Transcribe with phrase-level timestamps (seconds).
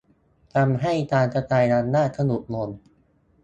[0.53, 2.69] ทำให้การกระจายอำนาจสะดุดลง